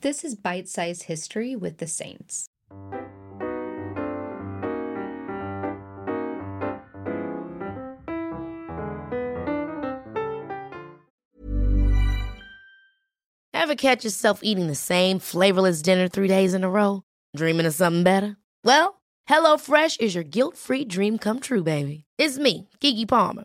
This 0.00 0.22
is 0.22 0.36
Bite 0.36 0.68
Size 0.68 1.02
History 1.02 1.56
with 1.56 1.78
the 1.78 1.88
Saints. 1.88 2.46
Ever 13.52 13.74
catch 13.74 14.04
yourself 14.04 14.38
eating 14.44 14.68
the 14.68 14.76
same 14.76 15.18
flavorless 15.18 15.82
dinner 15.82 16.06
three 16.06 16.28
days 16.28 16.54
in 16.54 16.62
a 16.62 16.70
row? 16.70 17.02
Dreaming 17.34 17.66
of 17.66 17.74
something 17.74 18.04
better? 18.04 18.36
Well, 18.62 19.02
HelloFresh 19.28 20.00
is 20.00 20.14
your 20.14 20.22
guilt 20.22 20.56
free 20.56 20.84
dream 20.84 21.18
come 21.18 21.40
true, 21.40 21.64
baby. 21.64 22.04
It's 22.18 22.38
me, 22.38 22.68
Keke 22.80 23.08
Palmer. 23.08 23.44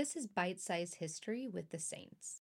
This 0.00 0.16
is 0.16 0.26
Bite 0.26 0.58
Size 0.58 0.94
History 0.94 1.46
with 1.46 1.68
the 1.72 1.78
Saints. 1.78 2.40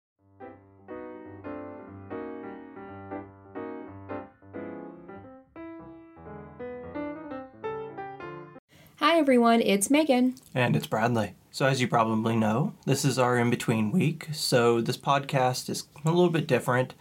Hi 8.96 9.16
everyone, 9.16 9.62
it's 9.62 9.88
Megan. 9.88 10.34
And 10.54 10.76
it's 10.76 10.86
Bradley. 10.86 11.32
So, 11.50 11.64
as 11.64 11.80
you 11.80 11.88
probably 11.88 12.36
know, 12.36 12.74
this 12.84 13.06
is 13.06 13.18
our 13.18 13.38
in 13.38 13.48
between 13.48 13.90
week. 13.90 14.28
So, 14.34 14.82
this 14.82 14.98
podcast 14.98 15.70
is 15.70 15.84
a 16.04 16.10
little 16.10 16.28
bit 16.28 16.46
different. 16.46 16.92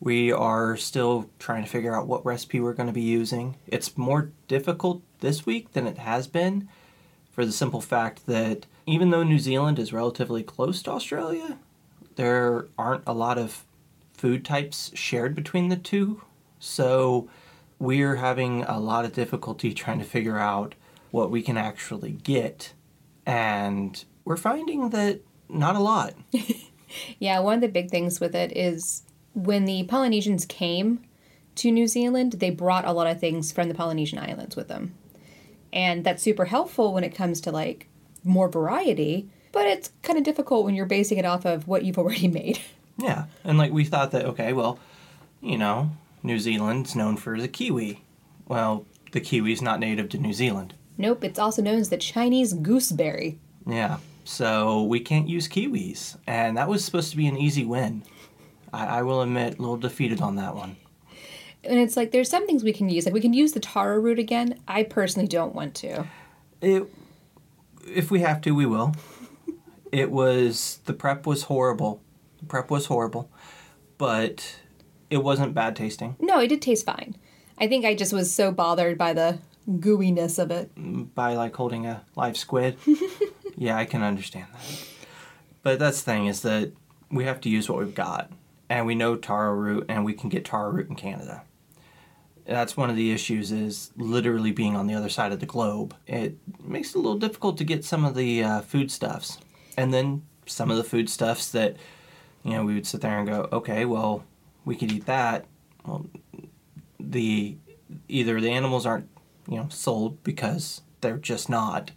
We 0.00 0.30
are 0.30 0.76
still 0.76 1.30
trying 1.38 1.64
to 1.64 1.70
figure 1.70 1.96
out 1.96 2.06
what 2.06 2.26
recipe 2.26 2.60
we're 2.60 2.74
going 2.74 2.88
to 2.88 2.92
be 2.92 3.00
using. 3.00 3.56
It's 3.66 3.96
more 3.96 4.32
difficult 4.48 5.00
this 5.20 5.46
week 5.46 5.72
than 5.72 5.86
it 5.86 5.96
has 5.96 6.26
been 6.26 6.68
for 7.30 7.46
the 7.46 7.52
simple 7.52 7.80
fact 7.80 8.26
that 8.26 8.66
even 8.86 9.10
though 9.10 9.22
New 9.22 9.38
Zealand 9.38 9.78
is 9.78 9.92
relatively 9.92 10.42
close 10.42 10.82
to 10.82 10.90
Australia, 10.90 11.58
there 12.16 12.68
aren't 12.78 13.04
a 13.06 13.12
lot 13.12 13.38
of 13.38 13.64
food 14.12 14.44
types 14.44 14.90
shared 14.94 15.34
between 15.34 15.68
the 15.68 15.76
two. 15.76 16.22
So, 16.58 17.28
we're 17.78 18.16
having 18.16 18.62
a 18.64 18.78
lot 18.78 19.04
of 19.04 19.12
difficulty 19.12 19.74
trying 19.74 19.98
to 19.98 20.04
figure 20.04 20.38
out 20.38 20.74
what 21.10 21.30
we 21.30 21.42
can 21.42 21.58
actually 21.58 22.12
get. 22.12 22.72
And 23.26 24.02
we're 24.24 24.36
finding 24.36 24.90
that 24.90 25.20
not 25.48 25.76
a 25.76 25.80
lot. 25.80 26.14
Yeah, 27.18 27.40
one 27.40 27.56
of 27.56 27.60
the 27.60 27.68
big 27.68 27.90
things 27.90 28.20
with 28.20 28.34
it 28.34 28.56
is 28.56 29.02
when 29.34 29.64
the 29.64 29.84
Polynesians 29.84 30.46
came 30.46 31.04
to 31.56 31.70
New 31.70 31.86
Zealand, 31.86 32.34
they 32.34 32.50
brought 32.50 32.84
a 32.84 32.92
lot 32.92 33.06
of 33.06 33.20
things 33.20 33.52
from 33.52 33.68
the 33.68 33.74
Polynesian 33.74 34.18
islands 34.18 34.56
with 34.56 34.68
them. 34.68 34.94
And 35.72 36.04
that's 36.04 36.22
super 36.22 36.46
helpful 36.46 36.92
when 36.92 37.04
it 37.04 37.14
comes 37.14 37.40
to 37.42 37.50
like 37.50 37.88
more 38.24 38.48
variety, 38.48 39.28
but 39.52 39.66
it's 39.66 39.90
kind 40.02 40.18
of 40.18 40.24
difficult 40.24 40.64
when 40.64 40.74
you're 40.74 40.86
basing 40.86 41.18
it 41.18 41.24
off 41.24 41.44
of 41.44 41.68
what 41.68 41.84
you've 41.84 41.98
already 41.98 42.28
made. 42.42 42.60
Yeah. 42.98 43.24
And 43.42 43.58
like 43.58 43.72
we 43.72 43.84
thought 43.84 44.10
that, 44.12 44.24
okay, 44.26 44.52
well, 44.52 44.78
you 45.40 45.58
know, 45.58 45.90
New 46.22 46.38
Zealand's 46.38 46.96
known 46.96 47.16
for 47.16 47.40
the 47.40 47.48
kiwi. 47.48 48.02
Well, 48.46 48.86
the 49.12 49.20
kiwi's 49.20 49.62
not 49.62 49.80
native 49.80 50.08
to 50.10 50.18
New 50.18 50.32
Zealand. 50.32 50.74
Nope, 50.96 51.24
it's 51.24 51.38
also 51.38 51.62
known 51.62 51.78
as 51.78 51.88
the 51.90 51.96
Chinese 51.96 52.52
gooseberry. 52.52 53.38
Yeah. 53.66 53.98
So 54.24 54.82
we 54.84 55.00
can't 55.00 55.28
use 55.28 55.48
kiwis. 55.48 56.16
And 56.26 56.56
that 56.56 56.68
was 56.68 56.84
supposed 56.84 57.10
to 57.10 57.16
be 57.16 57.26
an 57.26 57.36
easy 57.36 57.64
win. 57.64 58.04
I, 58.72 58.98
I 58.98 59.02
will 59.02 59.22
admit, 59.22 59.58
a 59.58 59.60
little 59.60 59.76
defeated 59.76 60.20
on 60.20 60.36
that 60.36 60.54
one. 60.54 60.76
And 61.62 61.78
it's 61.78 61.96
like 61.96 62.10
there's 62.10 62.28
some 62.28 62.46
things 62.46 62.62
we 62.62 62.72
can 62.72 62.88
use. 62.88 63.04
Like 63.06 63.14
we 63.14 63.20
can 63.20 63.32
use 63.32 63.52
the 63.52 63.60
taro 63.60 63.98
root 63.98 64.18
again. 64.18 64.58
I 64.68 64.82
personally 64.82 65.28
don't 65.28 65.54
want 65.54 65.74
to. 65.76 66.06
It, 66.60 66.86
if 67.86 68.10
we 68.10 68.20
have 68.20 68.40
to, 68.42 68.52
we 68.52 68.66
will. 68.66 68.94
It 69.92 70.10
was, 70.10 70.80
the 70.86 70.92
prep 70.92 71.26
was 71.26 71.44
horrible. 71.44 72.02
The 72.38 72.46
prep 72.46 72.70
was 72.70 72.86
horrible. 72.86 73.30
But 73.98 74.56
it 75.10 75.18
wasn't 75.18 75.54
bad 75.54 75.76
tasting. 75.76 76.16
No, 76.18 76.40
it 76.40 76.48
did 76.48 76.62
taste 76.62 76.86
fine. 76.86 77.16
I 77.58 77.68
think 77.68 77.84
I 77.84 77.94
just 77.94 78.12
was 78.12 78.32
so 78.32 78.50
bothered 78.50 78.98
by 78.98 79.12
the 79.12 79.38
gooiness 79.68 80.38
of 80.38 80.50
it. 80.50 80.74
Mm, 80.74 81.14
by 81.14 81.34
like 81.34 81.54
holding 81.54 81.86
a 81.86 82.04
live 82.16 82.36
squid. 82.36 82.76
yeah, 83.56 83.76
I 83.76 83.84
can 83.84 84.02
understand 84.02 84.46
that. 84.52 84.86
But 85.62 85.78
that's 85.78 86.02
the 86.02 86.10
thing 86.10 86.26
is 86.26 86.42
that 86.42 86.72
we 87.10 87.24
have 87.24 87.40
to 87.42 87.48
use 87.48 87.68
what 87.68 87.78
we've 87.78 87.94
got, 87.94 88.32
and 88.68 88.86
we 88.86 88.94
know 88.94 89.16
taro 89.16 89.52
root, 89.52 89.86
and 89.88 90.04
we 90.04 90.12
can 90.12 90.28
get 90.28 90.44
taro 90.44 90.70
root 90.70 90.88
in 90.88 90.96
Canada. 90.96 91.42
That's 92.46 92.76
one 92.76 92.90
of 92.90 92.96
the 92.96 93.10
issues 93.10 93.50
is 93.50 93.90
literally 93.96 94.52
being 94.52 94.76
on 94.76 94.86
the 94.86 94.94
other 94.94 95.08
side 95.08 95.32
of 95.32 95.40
the 95.40 95.46
globe. 95.46 95.96
It 96.06 96.36
makes 96.62 96.90
it 96.90 96.96
a 96.96 96.98
little 96.98 97.18
difficult 97.18 97.56
to 97.58 97.64
get 97.64 97.84
some 97.84 98.04
of 98.04 98.14
the 98.14 98.42
uh, 98.42 98.60
foodstuffs, 98.60 99.38
and 99.76 99.94
then 99.94 100.22
some 100.46 100.70
of 100.70 100.76
the 100.76 100.84
foodstuffs 100.84 101.50
that 101.52 101.76
you 102.42 102.52
know 102.52 102.64
we 102.64 102.74
would 102.74 102.86
sit 102.86 103.00
there 103.00 103.18
and 103.18 103.26
go, 103.26 103.48
okay, 103.50 103.84
well, 103.86 104.24
we 104.64 104.76
could 104.76 104.92
eat 104.92 105.06
that. 105.06 105.46
Well, 105.86 106.06
the 107.00 107.56
either 108.08 108.40
the 108.40 108.50
animals 108.50 108.84
aren't 108.84 109.08
you 109.48 109.56
know 109.56 109.68
sold 109.70 110.22
because 110.22 110.82
they're 111.00 111.16
just 111.16 111.48
not 111.48 111.92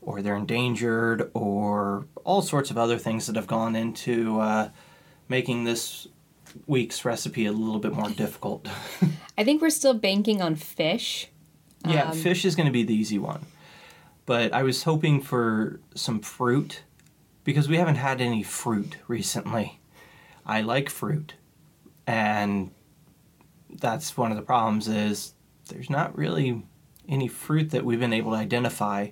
or 0.00 0.22
they're 0.22 0.36
endangered 0.36 1.30
or 1.34 2.06
all 2.24 2.40
sorts 2.40 2.70
of 2.70 2.78
other 2.78 2.98
things 2.98 3.26
that 3.26 3.36
have 3.36 3.46
gone 3.46 3.76
into 3.76 4.40
uh, 4.40 4.70
making 5.28 5.64
this 5.64 6.08
week's 6.66 7.04
recipe 7.04 7.46
a 7.46 7.52
little 7.52 7.80
bit 7.80 7.92
more 7.92 8.10
difficult 8.10 8.68
I 9.38 9.44
think 9.44 9.62
we're 9.62 9.70
still 9.70 9.94
banking 9.94 10.42
on 10.42 10.54
fish. 10.56 11.28
yeah 11.86 12.10
um, 12.10 12.16
fish 12.16 12.44
is 12.44 12.56
going 12.56 12.66
to 12.66 12.72
be 12.72 12.82
the 12.82 12.94
easy 12.94 13.18
one 13.18 13.46
but 14.26 14.52
i 14.52 14.62
was 14.62 14.82
hoping 14.82 15.20
for 15.20 15.80
some 15.94 16.20
fruit 16.20 16.82
because 17.44 17.68
we 17.68 17.76
haven't 17.76 17.96
had 17.96 18.20
any 18.20 18.42
fruit 18.42 18.96
recently 19.06 19.80
i 20.44 20.60
like 20.60 20.90
fruit 20.90 21.34
and 22.06 22.70
that's 23.70 24.16
one 24.16 24.30
of 24.30 24.36
the 24.36 24.42
problems 24.42 24.88
is 24.88 25.34
there's 25.68 25.90
not 25.90 26.16
really 26.16 26.62
any 27.08 27.28
fruit 27.28 27.70
that 27.70 27.84
we've 27.84 28.00
been 28.00 28.12
able 28.12 28.32
to 28.32 28.36
identify 28.36 29.08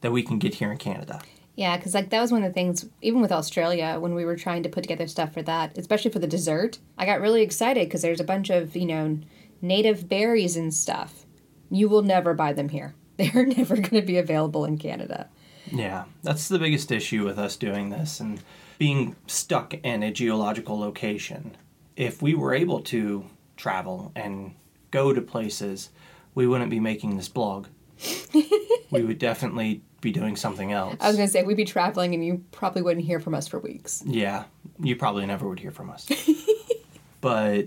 that 0.00 0.12
we 0.12 0.22
can 0.22 0.38
get 0.38 0.54
here 0.54 0.70
in 0.70 0.78
Canada. 0.78 1.20
Yeah, 1.56 1.78
because 1.78 1.94
like 1.94 2.10
that 2.10 2.20
was 2.20 2.30
one 2.30 2.44
of 2.44 2.50
the 2.50 2.54
things, 2.54 2.86
even 3.00 3.22
with 3.22 3.32
Australia, 3.32 3.96
when 3.98 4.14
we 4.14 4.26
were 4.26 4.36
trying 4.36 4.62
to 4.62 4.68
put 4.68 4.82
together 4.82 5.06
stuff 5.06 5.32
for 5.32 5.42
that, 5.42 5.76
especially 5.78 6.10
for 6.10 6.18
the 6.18 6.26
dessert, 6.26 6.78
I 6.98 7.06
got 7.06 7.22
really 7.22 7.42
excited 7.42 7.88
because 7.88 8.02
there's 8.02 8.20
a 8.20 8.24
bunch 8.24 8.50
of 8.50 8.76
you 8.76 8.86
know 8.86 9.18
native 9.62 10.08
berries 10.08 10.56
and 10.56 10.72
stuff. 10.72 11.24
You 11.70 11.88
will 11.88 12.02
never 12.02 12.34
buy 12.34 12.52
them 12.52 12.68
here. 12.68 12.94
They're 13.16 13.46
never 13.46 13.76
going 13.76 14.00
to 14.00 14.02
be 14.02 14.18
available 14.18 14.66
in 14.66 14.76
Canada. 14.76 15.28
Yeah, 15.72 16.04
that's 16.22 16.48
the 16.48 16.58
biggest 16.58 16.92
issue 16.92 17.24
with 17.24 17.38
us 17.38 17.56
doing 17.56 17.88
this 17.88 18.20
and 18.20 18.42
being 18.78 19.16
stuck 19.26 19.74
in 19.74 20.02
a 20.02 20.12
geological 20.12 20.78
location. 20.78 21.56
If 21.96 22.20
we 22.20 22.34
were 22.34 22.54
able 22.54 22.80
to 22.82 23.24
travel 23.56 24.12
and 24.14 24.54
go 24.90 25.14
to 25.14 25.22
places, 25.22 25.88
we 26.34 26.46
wouldn't 26.46 26.70
be 26.70 26.78
making 26.78 27.16
this 27.16 27.28
blog. 27.28 27.68
we 28.90 29.02
would 29.02 29.18
definitely 29.18 29.80
be 30.00 30.12
doing 30.12 30.36
something 30.36 30.72
else. 30.72 30.96
I 31.00 31.08
was 31.08 31.16
gonna 31.16 31.28
say 31.28 31.42
we'd 31.42 31.56
be 31.56 31.64
traveling 31.64 32.14
and 32.14 32.24
you 32.24 32.44
probably 32.52 32.82
wouldn't 32.82 33.06
hear 33.06 33.20
from 33.20 33.34
us 33.34 33.48
for 33.48 33.58
weeks. 33.58 34.02
Yeah, 34.06 34.44
you 34.80 34.96
probably 34.96 35.26
never 35.26 35.48
would 35.48 35.60
hear 35.60 35.70
from 35.70 35.90
us. 35.90 36.08
but 37.20 37.66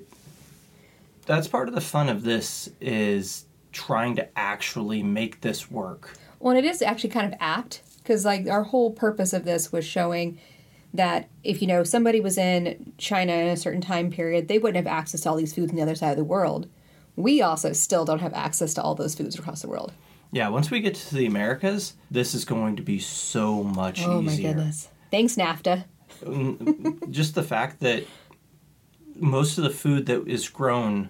that's 1.26 1.48
part 1.48 1.68
of 1.68 1.76
the 1.76 1.82
fun 1.82 2.10
of 2.10 2.24
this 2.24 2.70
is 2.82 3.46
trying 3.72 4.16
to 4.16 4.28
actually 4.38 5.04
make 5.04 5.42
this 5.42 5.70
work. 5.70 6.18
Well, 6.40 6.56
and 6.56 6.66
it 6.66 6.70
is 6.70 6.82
actually 6.82 7.12
kind 7.12 7.32
of 7.32 7.38
apt 7.40 7.82
because 7.98 8.26
like 8.26 8.48
our 8.48 8.64
whole 8.64 8.92
purpose 8.92 9.34
of 9.34 9.46
this 9.46 9.72
was 9.72 9.86
showing 9.86 10.40
that 10.94 11.30
if 11.44 11.62
you 11.62 11.68
know 11.68 11.84
somebody 11.84 12.20
was 12.20 12.38
in 12.38 12.94
China 12.98 13.34
in 13.34 13.48
a 13.48 13.58
certain 13.58 13.82
time 13.82 14.10
period, 14.10 14.48
they 14.48 14.58
wouldn't 14.58 14.84
have 14.84 14.92
access 14.92 15.22
to 15.22 15.30
all 15.30 15.36
these 15.36 15.54
foods 15.54 15.72
on 15.72 15.76
the 15.76 15.82
other 15.82 15.96
side 15.96 16.12
of 16.12 16.18
the 16.18 16.24
world. 16.24 16.68
We 17.16 17.42
also 17.42 17.74
still 17.74 18.06
don't 18.06 18.20
have 18.20 18.34
access 18.34 18.74
to 18.76 18.82
all 18.82 18.96
those 18.96 19.14
foods 19.14 19.38
across 19.38 19.62
the 19.62 19.68
world. 19.68 19.92
Yeah, 20.32 20.50
once 20.50 20.70
we 20.70 20.80
get 20.80 20.96
to 20.96 21.16
the 21.16 21.26
Americas, 21.26 21.96
this 22.12 22.36
is 22.36 22.46
going 22.46 22.76
to 22.76 22.84
be 22.84 23.00
so 23.00 23.64
much 23.64 24.00
easier. 24.00 24.12
Oh 24.12 24.22
my 24.22 24.36
goodness! 24.36 24.90
Thanks 25.12 25.36
NAFTA. 25.36 25.86
Mm, 26.24 27.10
just 27.10 27.36
the 27.36 27.44
fact 27.44 27.80
that 27.80 28.04
most 29.16 29.58
of 29.58 29.64
the 29.64 29.70
food 29.70 30.06
that 30.06 30.28
is 30.28 30.48
grown 30.50 31.10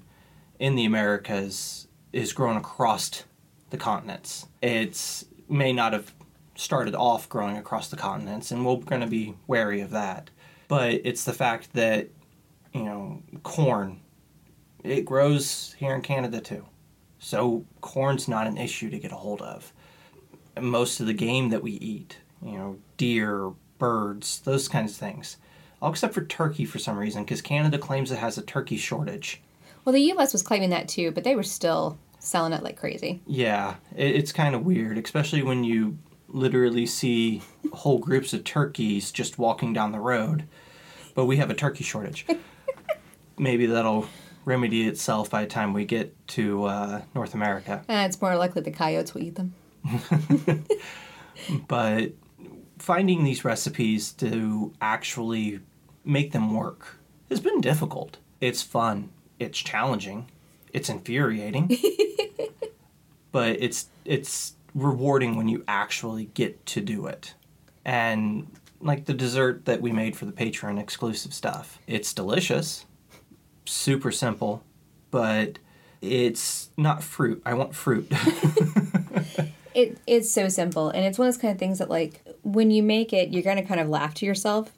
in 0.60 0.76
the 0.76 0.86
Americas 0.86 1.88
is 2.14 2.34
grown 2.34 2.58
across 2.58 3.24
the 3.70 3.78
continents. 3.78 4.48
It's 4.62 5.26
may 5.48 5.74
not 5.74 5.94
have 5.94 6.14
started 6.56 6.96
off 6.96 7.30
growing 7.30 7.58
across 7.58 7.90
the 7.90 7.98
continents, 7.98 8.52
and 8.52 8.66
we're 8.66 8.78
going 8.78 9.02
to 9.02 9.08
be 9.08 9.36
wary 9.48 9.82
of 9.82 9.92
that. 9.92 10.30
But 10.68 11.02
it's 11.04 11.24
the 11.24 11.34
fact 11.34 11.74
that 11.74 12.10
you 12.74 12.84
know 12.84 13.22
corn, 13.44 14.00
it 14.84 15.06
grows 15.06 15.76
here 15.78 15.96
in 15.96 16.02
Canada 16.02 16.40
too, 16.40 16.66
so 17.20 17.66
corn's 17.82 18.28
not 18.28 18.48
an 18.48 18.58
issue 18.58 18.90
to 18.90 19.00
get 19.00 19.12
a 19.12 19.16
hold 19.16 19.42
of. 19.42 19.74
Most 20.60 21.00
of 21.00 21.06
the 21.06 21.14
game 21.14 21.50
that 21.50 21.62
we 21.62 21.74
eat, 21.74 22.18
you 22.44 22.58
know, 22.58 22.78
deer, 22.98 23.52
birds, 23.78 24.40
those 24.40 24.68
kinds 24.68 24.94
of 24.94 24.98
things, 24.98 25.38
all 25.82 25.92
except 25.92 26.14
for 26.14 26.24
turkey 26.24 26.66
for 26.66 26.80
some 26.80 26.98
reason, 26.98 27.24
because 27.24 27.42
Canada 27.42 27.78
claims 27.78 28.12
it 28.12 28.18
has 28.18 28.38
a 28.38 28.42
turkey 28.42 28.78
shortage. 28.78 29.42
Well, 29.86 29.94
the 29.94 30.02
U.S. 30.02 30.34
was 30.34 30.44
claiming 30.44 30.70
that 30.72 30.88
too, 30.88 31.12
but 31.12 31.24
they 31.24 31.36
were 31.36 31.44
still 31.44 31.98
selling 32.20 32.54
it 32.54 32.64
like 32.64 32.78
crazy. 32.78 33.22
Yeah, 33.26 33.76
it, 33.96 34.16
it's 34.16 34.32
kind 34.32 34.56
of 34.56 34.66
weird, 34.66 34.98
especially 34.98 35.42
when 35.42 35.64
you 35.64 35.98
literally 36.28 36.86
see 36.86 37.42
whole 37.74 37.98
groups 37.98 38.34
of 38.34 38.44
turkeys 38.44 39.12
just 39.12 39.40
walking 39.40 39.74
down 39.74 39.92
the 39.92 40.00
road. 40.00 40.46
But 41.16 41.26
we 41.26 41.38
have 41.38 41.50
a 41.50 41.56
turkey 41.56 41.84
shortage. 41.84 42.26
Maybe 43.38 43.66
that'll 43.66 44.08
remedy 44.46 44.88
itself 44.88 45.30
by 45.30 45.42
the 45.42 45.48
time 45.48 45.74
we 45.74 45.86
get 45.86 46.16
to 46.30 46.66
uh, 46.66 47.02
North 47.14 47.34
America. 47.34 47.84
Uh, 47.90 48.06
it's 48.08 48.22
more 48.22 48.36
likely 48.36 48.62
the 48.62 48.72
coyotes 48.72 49.14
will 49.14 49.24
eat 49.24 49.36
them. 49.36 49.54
But 51.68 52.14
finding 52.78 53.24
these 53.24 53.46
recipes 53.46 54.12
to 54.14 54.74
actually 54.82 55.62
make 56.04 56.32
them 56.32 56.54
work 56.54 57.00
has 57.30 57.40
been 57.40 57.62
difficult. 57.62 58.18
It's 58.42 58.62
fun, 58.62 59.10
it's 59.40 59.60
challenging, 59.60 60.28
it's 60.74 60.90
infuriating. 60.90 61.78
but 63.32 63.62
it's 63.62 63.88
it's 64.06 64.54
rewarding 64.76 65.36
when 65.36 65.48
you 65.48 65.64
actually 65.68 66.26
get 66.34 66.66
to 66.68 66.82
do 66.82 67.08
it. 67.08 67.34
And 67.86 68.48
like 68.82 69.06
the 69.06 69.14
dessert 69.14 69.66
that 69.66 69.82
we 69.82 69.92
made 69.92 70.16
for 70.16 70.26
the 70.26 70.32
Patreon 70.32 70.80
exclusive 70.80 71.34
stuff. 71.34 71.80
It's 71.86 72.14
delicious, 72.14 72.86
super 73.70 74.12
simple, 74.12 74.64
but 75.12 75.60
it's 76.02 76.70
not 76.78 77.04
fruit. 77.04 77.42
I 77.46 77.54
want 77.54 77.76
fruit. 77.76 78.12
It 79.76 80.00
it's 80.08 80.32
so 80.32 80.50
simple, 80.50 80.90
and 80.90 81.06
it's 81.06 81.20
one 81.20 81.28
of 81.28 81.34
those 81.34 81.42
kind 81.42 81.52
of 81.52 81.60
things 81.60 81.78
that 81.78 81.90
like 81.90 82.26
when 82.44 82.72
you 82.72 82.82
make 82.82 83.14
it, 83.14 83.30
you're 83.30 83.44
gonna 83.44 83.64
kind 83.64 83.80
of 83.80 83.88
laugh 83.88 84.14
to 84.16 84.26
yourself. 84.26 84.74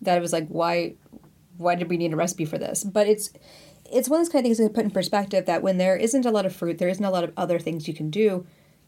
That 0.00 0.18
it 0.18 0.20
was 0.20 0.32
like, 0.32 0.48
why, 0.48 0.94
why 1.58 1.76
did 1.76 1.88
we 1.88 1.96
need 1.96 2.12
a 2.12 2.16
recipe 2.16 2.44
for 2.44 2.58
this? 2.58 2.82
But 2.82 3.06
it's 3.06 3.30
it's 3.90 4.08
one 4.08 4.20
of 4.20 4.26
those 4.26 4.32
kind 4.32 4.44
of 4.44 4.46
things 4.46 4.58
that 4.58 4.74
put 4.74 4.84
in 4.84 4.90
perspective 4.90 5.46
that 5.46 5.62
when 5.62 5.78
there 5.78 5.96
isn't 5.96 6.26
a 6.26 6.30
lot 6.30 6.44
of 6.44 6.54
fruit, 6.54 6.78
there 6.78 6.88
isn't 6.88 7.04
a 7.04 7.10
lot 7.10 7.24
of 7.24 7.32
other 7.36 7.58
things 7.58 7.86
you 7.86 7.94
can 7.94 8.10
do, 8.10 8.44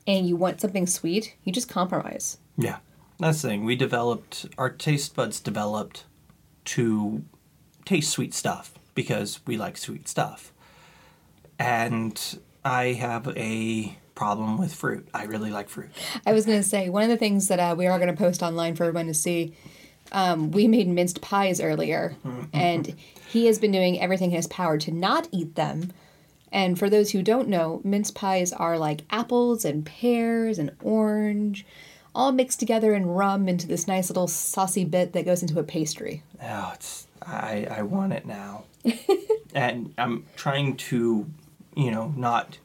and 0.07 0.29
you 0.29 0.35
want 0.35 0.61
something 0.61 0.87
sweet, 0.87 1.37
you 1.45 1.53
just 1.53 1.69
compromise. 1.69 2.39
Yeah, 2.59 2.79
that's 3.21 3.41
the 3.43 3.49
thing. 3.49 3.65
We 3.65 3.77
developed 3.77 4.47
our 4.59 4.71
taste 4.71 5.15
buds 5.15 5.39
developed 5.39 6.05
to 6.67 7.25
taste 7.85 8.11
sweet 8.11 8.35
stuff 8.35 8.75
because 8.95 9.41
we 9.47 9.57
like 9.57 9.77
sweet 9.77 10.09
stuff. 10.09 10.53
And 11.59 12.39
I 12.65 12.93
have 12.93 13.29
a 13.37 13.97
problem 14.15 14.59
with 14.59 14.75
fruit. 14.75 15.09
I 15.13 15.25
really 15.25 15.51
like 15.51 15.69
fruit. 15.69 15.91
I 16.27 16.33
was 16.33 16.47
gonna 16.47 16.63
say 16.63 16.89
one 16.89 17.03
of 17.03 17.09
the 17.09 17.17
things 17.17 17.49
that 17.49 17.59
uh, 17.59 17.75
we 17.77 17.87
are 17.87 17.99
gonna 17.99 18.15
post 18.15 18.43
online 18.43 18.75
for 18.77 18.85
everyone 18.85 19.07
to 19.07 19.15
see. 19.15 19.55
Um, 20.13 20.51
we 20.51 20.69
made 20.69 20.87
minced 20.89 21.21
pies 21.21 21.61
earlier, 21.61 22.15
and 22.53 22.95
he 23.29 23.47
has 23.47 23.59
been 23.59 23.73
doing 23.73 24.01
everything 24.01 24.31
in 24.31 24.37
his 24.37 24.47
power 24.47 24.79
to 24.79 24.93
not 24.93 25.29
eat 25.33 25.55
them. 25.57 25.93
And 26.53 26.79
for 26.79 26.89
those 26.89 27.11
who 27.11 27.23
don't 27.23 27.49
know, 27.49 27.81
mince 27.83 28.13
pies 28.13 28.53
are 28.53 28.79
like 28.79 29.01
apples 29.11 29.65
and 29.65 29.85
pears 29.85 30.59
and 30.59 30.71
orange, 30.83 31.67
all 32.15 32.31
mixed 32.31 32.61
together 32.61 32.95
in 32.95 33.07
rum 33.07 33.49
into 33.49 33.67
this 33.67 33.89
nice 33.89 34.09
little 34.09 34.29
saucy 34.29 34.85
bit 34.85 35.15
that 35.15 35.25
goes 35.25 35.43
into 35.43 35.59
a 35.59 35.65
pastry. 35.65 36.23
Oh, 36.41 36.71
it's 36.75 37.09
I 37.27 37.67
I 37.71 37.83
want 37.83 38.13
it 38.13 38.27
now. 38.27 38.65
and 39.55 39.95
I'm 39.97 40.27
trying 40.37 40.77
to, 40.77 41.27
you 41.77 41.91
know, 41.91 42.13
not 42.17 42.59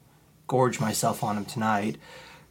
gorge 0.47 0.79
myself 0.79 1.23
on 1.23 1.35
them 1.35 1.45
tonight 1.45 1.97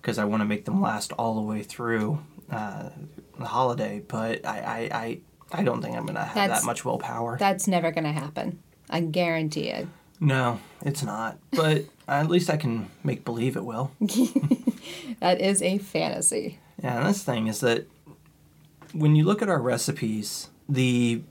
because 0.01 0.19
I 0.19 0.25
want 0.25 0.41
to 0.41 0.45
make 0.47 0.65
them 0.65 0.81
last 0.81 1.13
all 1.13 1.35
the 1.35 1.43
way 1.43 1.63
through 1.63 2.21
uh, 2.51 2.91
the 3.39 3.45
holiday. 3.47 4.03
But 4.07 4.47
I, 4.47 4.59
I, 4.93 4.99
I, 4.99 5.21
I 5.61 5.63
don't 5.65 5.83
think 5.83 5.97
I'm 5.97 6.07
gonna 6.07 6.25
have 6.25 6.35
That's- 6.35 6.61
that 6.61 6.67
much 6.67 6.85
willpower. 6.85 7.37
That's 7.39 7.67
never 7.69 7.91
gonna 7.91 8.13
happen. 8.13 8.63
I 8.91 9.01
guarantee 9.01 9.69
it. 9.69 9.87
no, 10.21 10.61
it's 10.83 11.03
not. 11.03 11.39
But 11.51 11.85
at 12.07 12.29
least 12.31 12.49
I 12.49 12.57
can 12.57 12.89
make 13.05 13.25
believe 13.25 13.57
it 13.57 13.65
will. 13.65 13.91
That 15.21 15.41
is 15.41 15.63
a 15.63 15.79
fantasy. 15.79 16.59
Yeah, 16.83 16.99
and 16.99 17.07
this 17.09 17.23
thing 17.25 17.49
is 17.49 17.61
that 17.61 17.87
when 18.93 19.17
you 19.17 19.25
look 19.25 19.43
at 19.43 19.49
our 19.49 19.61
recipes, 19.61 20.49
the 20.69 21.23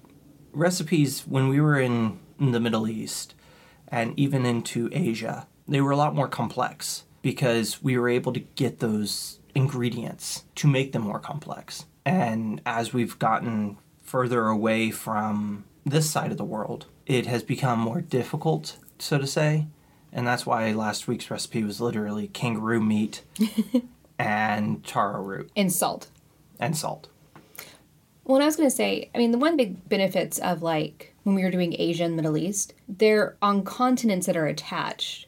recipes 0.53 1.21
when 1.27 1.47
we 1.49 1.59
were 1.61 1.79
in, 1.79 2.19
in 2.39 2.51
the 2.51 2.59
Middle 2.59 2.87
East 2.87 3.33
and 3.87 4.17
even 4.19 4.45
into 4.45 4.89
Asia, 4.91 5.47
they 5.67 5.81
were 5.81 5.91
a 5.91 5.97
lot 5.97 6.15
more 6.15 6.27
complex 6.27 7.03
because 7.21 7.81
we 7.83 7.97
were 7.97 8.09
able 8.09 8.33
to 8.33 8.39
get 8.39 8.79
those 8.79 9.39
ingredients 9.55 10.43
to 10.55 10.67
make 10.67 10.91
them 10.91 11.03
more 11.03 11.19
complex. 11.19 11.85
And 12.05 12.61
as 12.65 12.93
we've 12.93 13.17
gotten 13.19 13.77
further 14.01 14.47
away 14.47 14.91
from 14.91 15.65
this 15.85 16.09
side 16.09 16.31
of 16.31 16.37
the 16.37 16.43
world, 16.45 16.85
it 17.05 17.25
has 17.25 17.43
become 17.43 17.79
more 17.79 18.01
difficult, 18.01 18.77
so 18.99 19.17
to 19.17 19.27
say. 19.27 19.67
And 20.13 20.25
that's 20.25 20.45
why 20.45 20.71
last 20.71 21.07
week's 21.07 21.29
recipe 21.29 21.63
was 21.63 21.81
literally 21.81 22.27
kangaroo 22.29 22.81
meat 22.81 23.23
and 24.19 24.85
taro 24.85 25.21
root 25.21 25.49
And 25.55 25.71
salt. 25.71 26.07
and 26.59 26.75
salt. 26.77 27.09
Well, 28.27 28.35
and 28.35 28.43
I 28.43 28.45
was 28.47 28.57
going 28.57 28.69
to 28.69 28.75
say, 28.75 29.09
I 29.15 29.17
mean, 29.17 29.31
the 29.31 29.37
one 29.37 29.55
big 29.55 29.87
benefits 29.87 30.37
of 30.39 30.61
like 30.61 31.13
when 31.23 31.33
we 31.33 31.43
were 31.43 31.49
doing 31.49 31.73
Asia 31.79 32.03
and 32.03 32.15
Middle 32.15 32.37
East, 32.37 32.73
they're 32.87 33.37
on 33.41 33.63
continents 33.63 34.27
that 34.27 34.35
are 34.37 34.45
attached. 34.47 35.27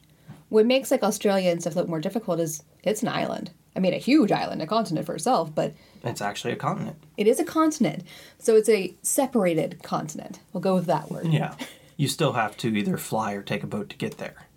What 0.50 0.66
makes 0.66 0.92
like 0.92 1.02
Australia 1.02 1.50
and 1.50 1.62
stuff 1.62 1.76
look 1.78 1.88
more 1.88 2.02
difficult 2.02 2.40
is 2.42 2.62
it's 2.84 3.02
an 3.02 3.08
island. 3.08 3.52
I 3.76 3.80
mean, 3.80 3.94
a 3.94 3.98
huge 3.98 4.32
island, 4.34 4.62
a 4.62 4.68
continent 4.68 5.06
for 5.06 5.16
itself, 5.16 5.56
but 5.56 5.74
It's 6.04 6.22
actually 6.22 6.52
a 6.54 6.58
continent. 6.58 6.98
it 7.16 7.26
is 7.28 7.40
a 7.40 7.46
continent. 7.46 8.04
So 8.38 8.56
it's 8.58 8.68
a 8.68 8.94
separated 9.02 9.82
continent. 9.82 10.40
We'll 10.52 10.60
go 10.62 10.76
with 10.76 10.86
that 10.88 11.10
word. 11.10 11.28
Yeah. 11.28 11.56
You 11.96 12.08
still 12.08 12.32
have 12.32 12.56
to 12.58 12.70
either 12.78 12.96
fly 12.96 13.34
or 13.34 13.42
take 13.42 13.62
a 13.62 13.68
boat 13.68 13.90
to 13.90 13.98
get 13.98 14.20
there. 14.20 14.48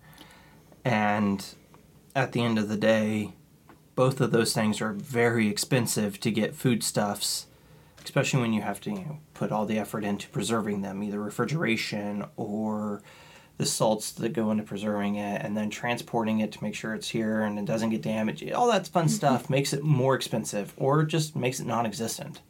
And 0.85 1.45
at 2.15 2.31
the 2.31 2.41
end 2.41 2.57
of 2.57 2.69
the 2.69 2.77
day, 2.77 3.33
both 3.95 4.21
of 4.21 4.31
those 4.31 4.53
things 4.53 4.79
are 4.79 4.93
very 4.93 5.49
expensive 5.49 6.21
to 6.21 6.31
get 6.31 6.55
foodstuffs, 6.55 7.47
especially 8.03 8.41
when 8.41 8.53
you 8.53 8.61
have 8.61 8.81
to 8.81 8.89
you 8.89 8.97
know, 8.97 9.19
put 9.33 9.51
all 9.51 9.65
the 9.65 9.79
effort 9.79 10.03
into 10.03 10.27
preserving 10.29 10.81
them, 10.81 11.03
either 11.03 11.19
refrigeration 11.19 12.25
or 12.35 13.01
the 13.57 13.65
salts 13.65 14.11
that 14.13 14.33
go 14.33 14.51
into 14.51 14.63
preserving 14.63 15.15
it, 15.15 15.41
and 15.43 15.55
then 15.55 15.69
transporting 15.69 16.39
it 16.39 16.51
to 16.51 16.63
make 16.63 16.75
sure 16.75 16.93
it's 16.93 17.09
here 17.09 17.41
and 17.41 17.59
it 17.59 17.65
doesn't 17.65 17.91
get 17.91 18.01
damaged. 18.01 18.51
All 18.51 18.67
that 18.71 18.87
fun 18.87 19.05
mm-hmm. 19.05 19.13
stuff 19.13 19.49
makes 19.49 19.73
it 19.73 19.83
more 19.83 20.15
expensive 20.15 20.73
or 20.77 21.03
just 21.03 21.35
makes 21.35 21.59
it 21.59 21.67
non 21.67 21.85
existent. 21.85 22.41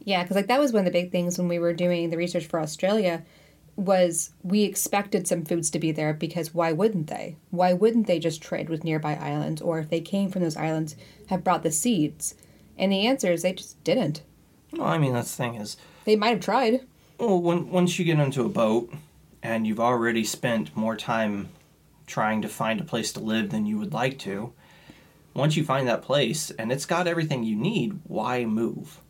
Yeah, 0.00 0.22
because 0.22 0.36
like 0.36 0.48
that 0.48 0.60
was 0.60 0.72
one 0.72 0.80
of 0.80 0.84
the 0.84 0.98
big 0.98 1.10
things 1.10 1.38
when 1.38 1.48
we 1.48 1.58
were 1.58 1.72
doing 1.72 2.10
the 2.10 2.16
research 2.16 2.46
for 2.46 2.60
Australia 2.60 3.24
was 3.76 4.30
we 4.42 4.62
expected 4.62 5.28
some 5.28 5.44
foods 5.44 5.70
to 5.70 5.78
be 5.78 5.92
there 5.92 6.14
because 6.14 6.54
why 6.54 6.72
wouldn't 6.72 7.08
they? 7.08 7.36
Why 7.50 7.72
wouldn't 7.72 8.06
they 8.06 8.18
just 8.18 8.40
trade 8.40 8.68
with 8.68 8.84
nearby 8.84 9.14
islands 9.16 9.60
or 9.60 9.78
if 9.78 9.90
they 9.90 10.00
came 10.00 10.30
from 10.30 10.42
those 10.42 10.56
islands 10.56 10.96
have 11.28 11.44
brought 11.44 11.62
the 11.62 11.70
seeds? 11.70 12.34
And 12.78 12.90
the 12.90 13.06
answer 13.06 13.32
is 13.32 13.42
they 13.42 13.52
just 13.52 13.82
didn't. 13.84 14.22
Well, 14.72 14.86
I 14.86 14.98
mean, 14.98 15.12
that's 15.12 15.30
the 15.30 15.42
thing 15.42 15.54
is, 15.54 15.76
They 16.04 16.16
might 16.16 16.30
have 16.30 16.40
tried. 16.40 16.80
Well, 17.18 17.40
when, 17.40 17.70
once 17.70 17.98
you 17.98 18.04
get 18.04 18.18
into 18.18 18.44
a 18.44 18.48
boat 18.48 18.92
and 19.42 19.66
you've 19.66 19.80
already 19.80 20.24
spent 20.24 20.76
more 20.76 20.96
time 20.96 21.48
trying 22.06 22.42
to 22.42 22.48
find 22.48 22.80
a 22.80 22.84
place 22.84 23.12
to 23.12 23.20
live 23.20 23.50
than 23.50 23.66
you 23.66 23.78
would 23.78 23.92
like 23.92 24.18
to, 24.20 24.52
once 25.34 25.56
you 25.56 25.64
find 25.64 25.86
that 25.88 26.02
place 26.02 26.50
and 26.52 26.72
it's 26.72 26.86
got 26.86 27.06
everything 27.06 27.44
you 27.44 27.56
need, 27.56 28.00
why 28.04 28.44
move? 28.44 29.00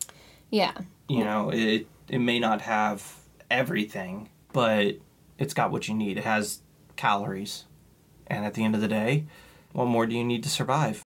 Yeah. 0.50 0.72
You 1.08 1.24
know, 1.24 1.50
it 1.50 1.86
it 2.08 2.18
may 2.18 2.38
not 2.38 2.60
have 2.62 3.16
everything, 3.50 4.28
but 4.52 4.96
it's 5.38 5.54
got 5.54 5.70
what 5.70 5.88
you 5.88 5.94
need. 5.94 6.18
It 6.18 6.24
has 6.24 6.60
calories. 6.96 7.64
And 8.26 8.44
at 8.44 8.54
the 8.54 8.64
end 8.64 8.74
of 8.74 8.80
the 8.80 8.88
day, 8.88 9.26
what 9.72 9.86
more 9.86 10.06
do 10.06 10.16
you 10.16 10.24
need 10.24 10.42
to 10.42 10.48
survive? 10.48 11.05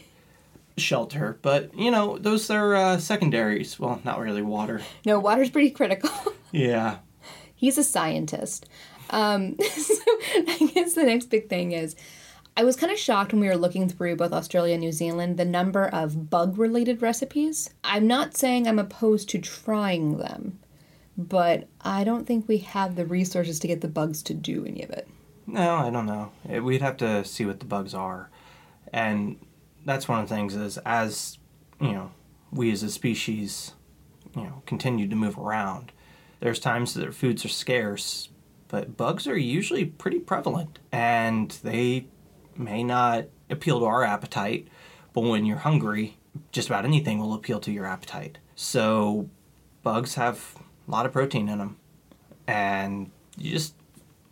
shelter. 0.77 1.37
But, 1.41 1.77
you 1.77 1.91
know, 1.91 2.17
those 2.17 2.49
are 2.49 2.75
uh, 2.75 2.97
secondaries. 2.97 3.79
Well, 3.79 4.01
not 4.03 4.19
really 4.19 4.41
water. 4.41 4.81
No, 5.05 5.19
water's 5.19 5.49
pretty 5.49 5.71
critical. 5.71 6.09
Yeah. 6.53 6.97
He's 7.55 7.77
a 7.77 7.83
scientist. 7.83 8.67
Um, 9.09 9.55
so 9.61 9.93
I 10.35 10.69
guess 10.73 10.95
the 10.95 11.03
next 11.03 11.27
big 11.27 11.47
thing 11.47 11.71
is 11.71 11.95
I 12.57 12.65
was 12.65 12.75
kind 12.75 12.91
of 12.91 12.99
shocked 12.99 13.31
when 13.31 13.39
we 13.39 13.47
were 13.47 13.55
looking 13.55 13.87
through 13.87 14.17
both 14.17 14.33
Australia 14.33 14.73
and 14.73 14.81
New 14.81 14.91
Zealand 14.91 15.37
the 15.37 15.45
number 15.45 15.87
of 15.87 16.29
bug 16.29 16.57
related 16.57 17.01
recipes. 17.01 17.69
I'm 17.83 18.05
not 18.05 18.35
saying 18.35 18.67
I'm 18.67 18.79
opposed 18.79 19.29
to 19.29 19.39
trying 19.39 20.17
them, 20.17 20.59
but 21.17 21.69
I 21.79 22.03
don't 22.03 22.27
think 22.27 22.47
we 22.47 22.57
have 22.57 22.95
the 22.97 23.05
resources 23.05 23.59
to 23.59 23.67
get 23.67 23.79
the 23.79 23.87
bugs 23.87 24.21
to 24.23 24.33
do 24.33 24.65
any 24.65 24.83
of 24.83 24.89
it. 24.89 25.07
No, 25.47 25.75
I 25.75 25.89
don't 25.89 26.05
know. 26.05 26.31
We'd 26.61 26.81
have 26.81 26.97
to 26.97 27.23
see 27.23 27.45
what 27.45 27.59
the 27.59 27.65
bugs 27.65 27.93
are. 27.93 28.29
And 28.91 29.37
that's 29.85 30.07
one 30.07 30.21
of 30.21 30.29
the 30.29 30.35
things 30.35 30.55
is 30.55 30.77
as, 30.79 31.37
you 31.79 31.91
know, 31.91 32.11
we 32.51 32.71
as 32.71 32.83
a 32.83 32.89
species, 32.89 33.73
you 34.35 34.43
know, 34.43 34.61
continue 34.65 35.07
to 35.07 35.15
move 35.15 35.37
around, 35.37 35.91
there's 36.39 36.59
times 36.59 36.93
that 36.95 37.13
foods 37.13 37.45
are 37.45 37.49
scarce, 37.49 38.29
but 38.67 38.97
bugs 38.97 39.27
are 39.27 39.37
usually 39.37 39.85
pretty 39.85 40.19
prevalent 40.19 40.79
and 40.91 41.51
they 41.63 42.07
may 42.55 42.83
not 42.83 43.25
appeal 43.49 43.79
to 43.79 43.85
our 43.85 44.03
appetite, 44.03 44.67
but 45.13 45.21
when 45.21 45.45
you're 45.45 45.57
hungry, 45.57 46.17
just 46.51 46.67
about 46.67 46.85
anything 46.85 47.19
will 47.19 47.33
appeal 47.33 47.59
to 47.59 47.71
your 47.71 47.85
appetite. 47.85 48.37
So 48.55 49.29
bugs 49.83 50.15
have 50.15 50.55
a 50.87 50.91
lot 50.91 51.05
of 51.05 51.11
protein 51.11 51.49
in 51.49 51.59
them 51.59 51.77
and 52.47 53.11
you 53.37 53.51
just 53.51 53.75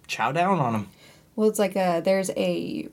chow 0.08 0.32
down 0.32 0.60
on 0.60 0.74
them. 0.74 0.90
Well, 1.36 1.48
it's 1.50 1.60
like 1.60 1.76
a, 1.76 2.02
there's 2.04 2.32
a 2.32 2.90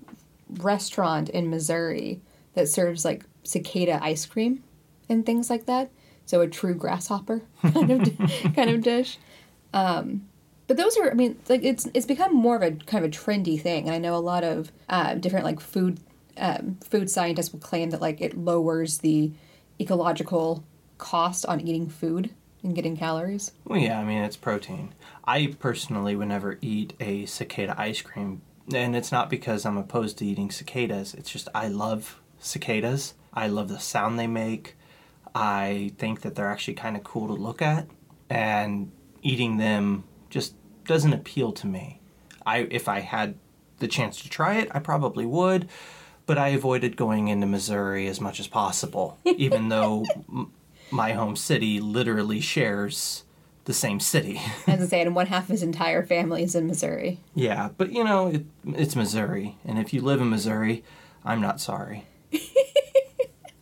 restaurant 0.58 1.28
in 1.30 1.50
Missouri 1.50 2.20
that 2.56 2.68
serves 2.68 3.04
like 3.04 3.24
cicada 3.44 4.02
ice 4.02 4.26
cream 4.26 4.64
and 5.08 5.24
things 5.24 5.48
like 5.48 5.66
that. 5.66 5.90
So 6.24 6.40
a 6.40 6.48
true 6.48 6.74
grasshopper 6.74 7.42
kind 7.62 7.90
of 7.92 8.18
kind 8.56 8.70
of 8.70 8.82
dish. 8.82 9.18
Um, 9.72 10.26
but 10.66 10.76
those 10.76 10.96
are, 10.96 11.10
I 11.10 11.14
mean, 11.14 11.38
like 11.48 11.62
it's 11.62 11.88
it's 11.94 12.06
become 12.06 12.34
more 12.34 12.56
of 12.56 12.62
a 12.62 12.72
kind 12.72 13.04
of 13.04 13.10
a 13.10 13.14
trendy 13.14 13.60
thing. 13.60 13.86
And 13.86 13.94
I 13.94 13.98
know 13.98 14.16
a 14.16 14.18
lot 14.18 14.42
of 14.42 14.72
uh, 14.88 15.14
different 15.14 15.44
like 15.44 15.60
food 15.60 16.00
um, 16.38 16.78
food 16.82 17.08
scientists 17.08 17.52
will 17.52 17.60
claim 17.60 17.90
that 17.90 18.00
like 18.00 18.20
it 18.20 18.36
lowers 18.36 18.98
the 18.98 19.30
ecological 19.80 20.64
cost 20.98 21.46
on 21.46 21.60
eating 21.60 21.88
food 21.88 22.30
and 22.62 22.74
getting 22.74 22.96
calories. 22.96 23.52
Well, 23.64 23.78
yeah, 23.78 24.00
I 24.00 24.04
mean, 24.04 24.22
it's 24.22 24.36
protein. 24.36 24.92
I 25.24 25.54
personally 25.58 26.16
would 26.16 26.28
never 26.28 26.58
eat 26.60 26.94
a 26.98 27.26
cicada 27.26 27.74
ice 27.78 28.02
cream. 28.02 28.42
And 28.74 28.96
it's 28.96 29.12
not 29.12 29.30
because 29.30 29.64
I'm 29.64 29.76
opposed 29.76 30.18
to 30.18 30.26
eating 30.26 30.50
cicadas. 30.50 31.14
It's 31.14 31.30
just 31.30 31.48
I 31.54 31.68
love 31.68 32.20
cicadas. 32.40 33.14
I 33.32 33.48
love 33.48 33.68
the 33.68 33.78
sound 33.78 34.18
they 34.18 34.26
make. 34.26 34.76
I 35.34 35.92
think 35.98 36.22
that 36.22 36.34
they're 36.34 36.48
actually 36.50 36.74
kind 36.74 36.96
of 36.96 37.04
cool 37.04 37.26
to 37.28 37.34
look 37.34 37.60
at. 37.60 37.86
And 38.30 38.90
eating 39.22 39.58
them 39.58 40.04
just 40.30 40.54
doesn't 40.86 41.12
appeal 41.12 41.52
to 41.52 41.66
me. 41.66 42.00
I 42.44 42.66
if 42.70 42.88
I 42.88 43.00
had 43.00 43.34
the 43.78 43.88
chance 43.88 44.22
to 44.22 44.28
try 44.28 44.54
it, 44.56 44.68
I 44.72 44.78
probably 44.78 45.26
would. 45.26 45.68
But 46.26 46.38
I 46.38 46.48
avoided 46.48 46.96
going 46.96 47.28
into 47.28 47.46
Missouri 47.46 48.08
as 48.08 48.20
much 48.20 48.40
as 48.40 48.48
possible, 48.48 49.16
even 49.24 49.68
though 49.68 50.04
m- 50.28 50.50
my 50.90 51.12
home 51.12 51.36
city 51.36 51.78
literally 51.78 52.40
shares 52.40 53.22
the 53.64 53.72
same 53.74 54.00
city. 54.00 54.40
As 54.66 54.80
I 54.80 54.86
say, 54.86 55.02
and 55.02 55.14
one 55.14 55.26
half 55.26 55.44
of 55.44 55.48
his 55.50 55.62
entire 55.62 56.04
family 56.04 56.42
is 56.42 56.54
in 56.56 56.66
Missouri. 56.66 57.20
yeah, 57.34 57.68
but 57.76 57.92
you 57.92 58.02
know, 58.02 58.28
it, 58.28 58.44
it's 58.64 58.96
Missouri, 58.96 59.56
and 59.64 59.78
if 59.78 59.92
you 59.92 60.00
live 60.00 60.20
in 60.20 60.30
Missouri, 60.30 60.82
I'm 61.24 61.40
not 61.40 61.60
sorry. 61.60 62.06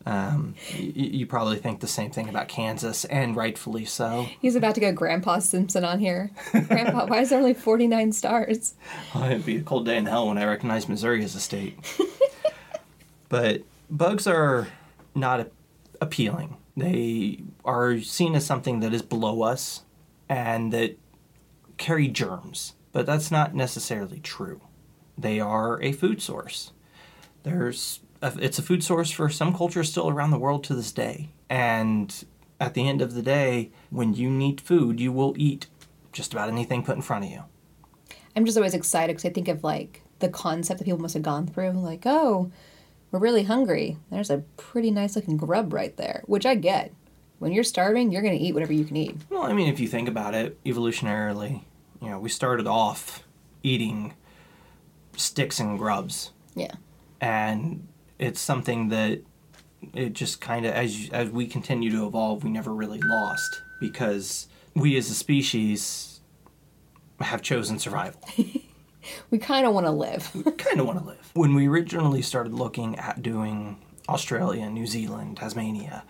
Um, 0.06 0.54
y- 0.72 0.92
y- 0.96 1.10
you 1.12 1.26
probably 1.26 1.56
think 1.56 1.80
the 1.80 1.86
same 1.86 2.10
thing 2.10 2.28
about 2.28 2.48
Kansas, 2.48 3.04
and 3.06 3.34
rightfully 3.36 3.84
so. 3.84 4.26
He's 4.40 4.54
about 4.56 4.74
to 4.74 4.80
go 4.80 4.92
Grandpa 4.92 5.38
Simpson 5.38 5.84
on 5.84 5.98
here. 5.98 6.30
Grandpa, 6.52 7.06
why 7.06 7.20
is 7.20 7.30
there 7.30 7.38
only 7.38 7.54
49 7.54 8.12
stars? 8.12 8.74
Oh, 9.14 9.24
it'd 9.26 9.46
be 9.46 9.56
a 9.56 9.62
cold 9.62 9.86
day 9.86 9.96
in 9.96 10.06
hell 10.06 10.28
when 10.28 10.38
I 10.38 10.44
recognize 10.44 10.88
Missouri 10.88 11.22
as 11.24 11.34
a 11.34 11.40
state. 11.40 11.78
but 13.28 13.62
bugs 13.90 14.26
are 14.26 14.68
not 15.14 15.40
a- 15.40 15.50
appealing. 16.00 16.56
They 16.76 17.40
are 17.64 18.00
seen 18.00 18.34
as 18.34 18.44
something 18.44 18.80
that 18.80 18.92
is 18.92 19.02
below 19.02 19.42
us 19.42 19.82
and 20.28 20.72
that 20.72 20.98
carry 21.76 22.08
germs. 22.08 22.74
But 22.92 23.06
that's 23.06 23.30
not 23.30 23.54
necessarily 23.54 24.20
true. 24.20 24.60
They 25.16 25.38
are 25.40 25.80
a 25.82 25.92
food 25.92 26.20
source. 26.20 26.72
There's 27.44 28.00
it's 28.40 28.58
a 28.58 28.62
food 28.62 28.82
source 28.82 29.10
for 29.10 29.28
some 29.28 29.54
cultures 29.54 29.90
still 29.90 30.08
around 30.08 30.30
the 30.30 30.38
world 30.38 30.64
to 30.64 30.74
this 30.74 30.92
day. 30.92 31.30
And 31.50 32.24
at 32.60 32.74
the 32.74 32.88
end 32.88 33.02
of 33.02 33.14
the 33.14 33.22
day, 33.22 33.70
when 33.90 34.14
you 34.14 34.30
need 34.30 34.60
food, 34.60 35.00
you 35.00 35.12
will 35.12 35.34
eat 35.36 35.66
just 36.12 36.32
about 36.32 36.48
anything 36.48 36.82
put 36.82 36.96
in 36.96 37.02
front 37.02 37.24
of 37.24 37.30
you. 37.30 37.42
I'm 38.36 38.44
just 38.44 38.56
always 38.56 38.74
excited 38.74 39.16
because 39.16 39.28
I 39.30 39.32
think 39.32 39.48
of 39.48 39.62
like 39.62 40.02
the 40.20 40.28
concept 40.28 40.78
that 40.78 40.84
people 40.84 41.00
must 41.00 41.14
have 41.14 41.22
gone 41.22 41.46
through. 41.46 41.72
Like, 41.72 42.02
oh, 42.06 42.50
we're 43.10 43.18
really 43.20 43.44
hungry. 43.44 43.98
There's 44.10 44.30
a 44.30 44.38
pretty 44.56 44.90
nice 44.90 45.14
looking 45.16 45.36
grub 45.36 45.72
right 45.72 45.96
there, 45.96 46.22
which 46.26 46.46
I 46.46 46.54
get. 46.54 46.92
When 47.40 47.52
you're 47.52 47.64
starving, 47.64 48.10
you're 48.10 48.22
going 48.22 48.36
to 48.38 48.42
eat 48.42 48.54
whatever 48.54 48.72
you 48.72 48.84
can 48.84 48.96
eat. 48.96 49.16
Well, 49.28 49.42
I 49.42 49.52
mean, 49.52 49.68
if 49.68 49.78
you 49.80 49.86
think 49.88 50.08
about 50.08 50.34
it, 50.34 50.62
evolutionarily, 50.64 51.62
you 52.00 52.08
know, 52.08 52.18
we 52.18 52.28
started 52.28 52.66
off 52.66 53.24
eating 53.62 54.14
sticks 55.16 55.60
and 55.60 55.78
grubs, 55.78 56.30
Yeah. 56.54 56.72
and 57.20 57.86
it's 58.18 58.40
something 58.40 58.88
that 58.88 59.20
it 59.92 60.12
just 60.12 60.40
kind 60.40 60.64
of 60.66 60.72
as 60.72 61.08
as 61.12 61.30
we 61.30 61.46
continue 61.46 61.90
to 61.90 62.06
evolve, 62.06 62.44
we 62.44 62.50
never 62.50 62.72
really 62.72 63.00
lost 63.00 63.62
because 63.80 64.48
we 64.74 64.96
as 64.96 65.10
a 65.10 65.14
species 65.14 66.20
have 67.20 67.42
chosen 67.42 67.78
survival. 67.78 68.20
We 69.30 69.38
kind 69.38 69.66
of 69.66 69.74
want 69.74 69.86
to 69.86 69.92
live. 69.92 70.30
We 70.34 70.50
kind 70.52 70.80
of 70.80 70.86
want 70.86 70.98
to 70.98 71.04
live. 71.04 71.30
When 71.34 71.54
we 71.54 71.68
originally 71.68 72.22
started 72.22 72.54
looking 72.54 72.98
at 72.98 73.22
doing 73.22 73.76
Australia, 74.08 74.68
New 74.70 74.86
Zealand, 74.86 75.36
Tasmania, 75.36 76.04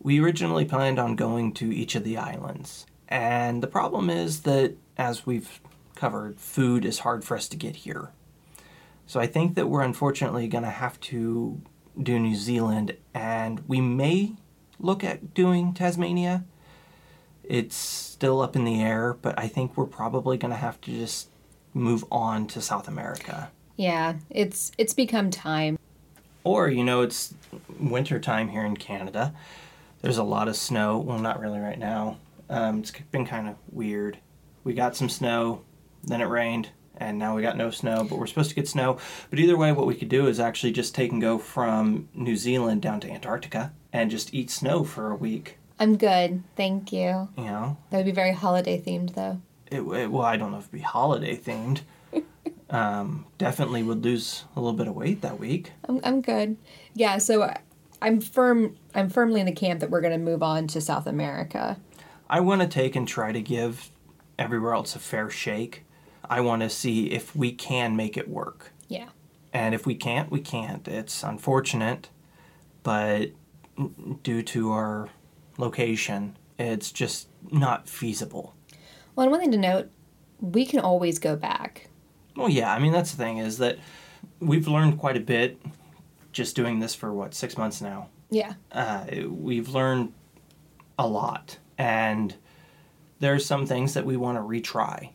we 0.00 0.20
originally 0.20 0.64
planned 0.64 0.98
on 0.98 1.16
going 1.16 1.52
to 1.54 1.74
each 1.74 1.94
of 1.94 2.04
the 2.04 2.18
islands. 2.18 2.86
And 3.08 3.62
the 3.62 3.66
problem 3.66 4.10
is 4.10 4.42
that, 4.42 4.74
as 4.98 5.24
we've 5.24 5.60
covered, 5.94 6.40
food 6.40 6.84
is 6.84 7.00
hard 7.00 7.24
for 7.24 7.36
us 7.36 7.48
to 7.48 7.56
get 7.56 7.76
here. 7.76 8.10
So 9.06 9.20
I 9.20 9.26
think 9.26 9.54
that 9.54 9.68
we're 9.68 9.82
unfortunately 9.82 10.48
going 10.48 10.64
to 10.64 10.70
have 10.70 10.98
to 11.00 11.60
do 12.02 12.18
New 12.18 12.34
Zealand, 12.34 12.96
and 13.12 13.62
we 13.68 13.80
may 13.80 14.34
look 14.80 15.04
at 15.04 15.34
doing 15.34 15.72
Tasmania. 15.72 16.44
It's 17.44 17.76
still 17.76 18.40
up 18.40 18.56
in 18.56 18.64
the 18.64 18.82
air, 18.82 19.14
but 19.20 19.38
I 19.38 19.48
think 19.48 19.76
we're 19.76 19.84
probably 19.86 20.38
going 20.38 20.50
to 20.50 20.56
have 20.56 20.80
to 20.82 20.90
just 20.90 21.28
move 21.74 22.04
on 22.10 22.46
to 22.48 22.60
South 22.60 22.88
America. 22.88 23.50
Yeah, 23.76 24.14
it's 24.30 24.72
it's 24.78 24.94
become 24.94 25.30
time. 25.30 25.78
Or, 26.44 26.68
you 26.68 26.84
know, 26.84 27.02
it's 27.02 27.34
winter 27.78 28.18
time 28.20 28.48
here 28.48 28.64
in 28.64 28.76
Canada. 28.76 29.34
There's 30.02 30.18
a 30.18 30.22
lot 30.22 30.48
of 30.48 30.56
snow. 30.56 30.98
Well, 30.98 31.18
not 31.18 31.40
really 31.40 31.58
right 31.58 31.78
now. 31.78 32.18
Um, 32.50 32.80
it's 32.80 32.92
been 33.10 33.26
kind 33.26 33.48
of 33.48 33.56
weird. 33.72 34.18
We 34.62 34.74
got 34.74 34.94
some 34.96 35.08
snow, 35.08 35.62
then 36.02 36.20
it 36.20 36.26
rained, 36.26 36.70
and 36.96 37.18
now 37.18 37.34
we 37.34 37.42
got 37.42 37.56
no 37.56 37.70
snow, 37.70 38.06
but 38.08 38.18
we're 38.18 38.26
supposed 38.26 38.50
to 38.50 38.54
get 38.54 38.68
snow. 38.68 38.98
But 39.30 39.38
either 39.38 39.56
way, 39.56 39.72
what 39.72 39.86
we 39.86 39.94
could 39.94 40.08
do 40.08 40.26
is 40.26 40.38
actually 40.40 40.72
just 40.72 40.94
take 40.94 41.12
and 41.12 41.20
go 41.20 41.38
from 41.38 42.08
New 42.14 42.36
Zealand 42.36 42.82
down 42.82 43.00
to 43.00 43.10
Antarctica 43.10 43.72
and 43.92 44.10
just 44.10 44.32
eat 44.34 44.50
snow 44.50 44.84
for 44.84 45.10
a 45.10 45.16
week. 45.16 45.58
I'm 45.80 45.96
good, 45.96 46.42
thank 46.56 46.92
you. 46.92 47.28
You 47.36 47.44
know, 47.44 47.76
That 47.90 47.96
would 47.98 48.06
be 48.06 48.12
very 48.12 48.32
holiday 48.32 48.80
themed, 48.80 49.14
though. 49.14 49.40
it, 49.70 49.80
it 49.80 50.10
well, 50.10 50.22
I 50.22 50.36
don't 50.36 50.52
know 50.52 50.58
if 50.58 50.64
it'd 50.64 50.72
be 50.72 50.80
holiday 50.80 51.36
themed. 51.36 51.80
um, 52.70 53.26
definitely 53.38 53.82
would 53.82 54.04
lose 54.04 54.44
a 54.56 54.60
little 54.60 54.76
bit 54.76 54.88
of 54.88 54.94
weight 54.94 55.20
that 55.22 55.38
week. 55.38 55.72
I'm 55.88 56.00
I'm 56.04 56.20
good. 56.20 56.56
Yeah, 56.94 57.18
so 57.18 57.42
I- 57.42 57.58
I'm 58.02 58.20
firm. 58.20 58.76
I'm 58.94 59.08
firmly 59.08 59.40
in 59.40 59.46
the 59.46 59.52
camp 59.52 59.80
that 59.80 59.88
we're 59.90 60.00
going 60.02 60.12
to 60.12 60.18
move 60.24 60.42
on 60.42 60.66
to 60.68 60.80
South 60.80 61.06
America. 61.06 61.78
I 62.28 62.40
want 62.40 62.60
to 62.60 62.66
take 62.68 62.96
and 62.96 63.06
try 63.08 63.32
to 63.32 63.40
give 63.40 63.90
everywhere 64.38 64.74
else 64.74 64.94
a 64.94 64.98
fair 64.98 65.30
shake. 65.30 65.83
I 66.28 66.40
want 66.40 66.62
to 66.62 66.70
see 66.70 67.10
if 67.10 67.34
we 67.34 67.52
can 67.52 67.96
make 67.96 68.16
it 68.16 68.28
work. 68.28 68.72
Yeah. 68.88 69.08
And 69.52 69.74
if 69.74 69.86
we 69.86 69.94
can't, 69.94 70.30
we 70.30 70.40
can't. 70.40 70.86
It's 70.88 71.22
unfortunate, 71.22 72.08
but 72.82 73.30
due 74.22 74.42
to 74.42 74.72
our 74.72 75.08
location, 75.58 76.36
it's 76.58 76.90
just 76.90 77.28
not 77.50 77.88
feasible. 77.88 78.54
Well, 79.14 79.24
and 79.24 79.30
one 79.30 79.40
thing 79.40 79.52
to 79.52 79.58
note, 79.58 79.90
we 80.40 80.66
can 80.66 80.80
always 80.80 81.18
go 81.18 81.36
back. 81.36 81.88
Well, 82.36 82.48
yeah, 82.48 82.74
I 82.74 82.78
mean, 82.80 82.92
that's 82.92 83.12
the 83.12 83.16
thing 83.16 83.38
is 83.38 83.58
that 83.58 83.78
we've 84.40 84.66
learned 84.66 84.98
quite 84.98 85.16
a 85.16 85.20
bit 85.20 85.60
just 86.32 86.56
doing 86.56 86.80
this 86.80 86.94
for 86.94 87.12
what, 87.12 87.32
six 87.34 87.56
months 87.56 87.80
now. 87.80 88.08
Yeah. 88.30 88.54
uh, 88.72 89.04
we've 89.28 89.68
learned 89.68 90.12
a 90.98 91.06
lot 91.06 91.58
and 91.78 92.34
there's 93.20 93.46
some 93.46 93.66
things 93.66 93.94
that 93.94 94.04
we 94.04 94.16
want 94.16 94.38
to 94.38 94.42
retry 94.42 95.10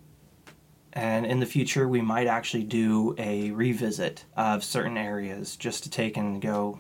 and 1.00 1.26
in 1.26 1.40
the 1.40 1.46
future 1.46 1.88
we 1.88 2.02
might 2.02 2.28
actually 2.28 2.64
do 2.64 3.16
a 3.18 3.52
revisit 3.52 4.26
of 4.36 4.64
certain 4.64 4.98
areas 4.98 5.56
just 5.56 5.84
to 5.84 5.90
take 5.90 6.18
and 6.18 6.42
go 6.42 6.80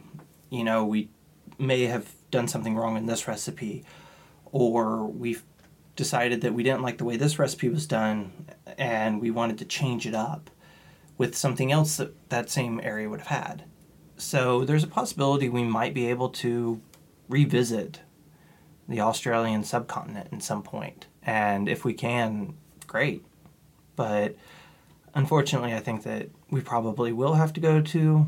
you 0.49 0.63
know 0.63 0.85
we 0.85 1.09
may 1.57 1.83
have 1.83 2.11
done 2.29 2.47
something 2.47 2.75
wrong 2.75 2.97
in 2.97 3.05
this 3.05 3.27
recipe 3.27 3.85
or 4.51 5.05
we've 5.05 5.43
decided 5.95 6.41
that 6.41 6.53
we 6.53 6.63
didn't 6.63 6.81
like 6.81 6.97
the 6.97 7.05
way 7.05 7.17
this 7.17 7.39
recipe 7.39 7.69
was 7.69 7.87
done 7.87 8.31
and 8.77 9.21
we 9.21 9.31
wanted 9.31 9.57
to 9.57 9.65
change 9.65 10.05
it 10.05 10.15
up 10.15 10.49
with 11.17 11.35
something 11.35 11.71
else 11.71 11.97
that 11.97 12.29
that 12.29 12.49
same 12.49 12.79
area 12.83 13.09
would 13.09 13.21
have 13.21 13.45
had 13.45 13.63
so 14.17 14.65
there's 14.65 14.83
a 14.83 14.87
possibility 14.87 15.47
we 15.47 15.63
might 15.63 15.93
be 15.93 16.07
able 16.07 16.29
to 16.29 16.81
revisit 17.29 18.01
the 18.89 18.99
Australian 18.99 19.63
subcontinent 19.63 20.29
at 20.33 20.43
some 20.43 20.63
point. 20.63 21.05
And 21.23 21.69
if 21.69 21.85
we 21.85 21.93
can, 21.93 22.55
great. 22.87 23.23
But 23.99 24.37
unfortunately, 25.13 25.73
I 25.73 25.81
think 25.81 26.03
that 26.03 26.29
we 26.49 26.61
probably 26.61 27.11
will 27.11 27.33
have 27.33 27.51
to 27.51 27.59
go 27.59 27.81
to 27.81 28.27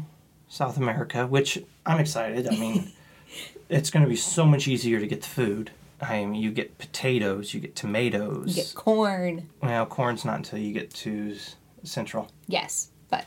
South 0.49 0.75
America, 0.75 1.25
which 1.25 1.63
I'm 1.85 1.97
excited. 1.97 2.45
I 2.45 2.57
mean, 2.57 2.91
it's 3.69 3.89
going 3.89 4.03
to 4.03 4.09
be 4.09 4.17
so 4.17 4.45
much 4.45 4.67
easier 4.67 4.99
to 4.99 5.07
get 5.07 5.21
the 5.21 5.29
food. 5.29 5.71
I 6.01 6.25
mean, 6.25 6.35
you 6.35 6.51
get 6.51 6.77
potatoes, 6.77 7.53
you 7.53 7.61
get 7.61 7.77
tomatoes. 7.77 8.49
You 8.49 8.63
get 8.63 8.73
corn. 8.75 9.47
well, 9.61 9.85
corn's 9.85 10.25
not 10.25 10.35
until 10.35 10.59
you 10.59 10.73
get 10.73 10.93
to 10.95 11.37
Central. 11.83 12.29
Yes, 12.47 12.89
but 13.09 13.23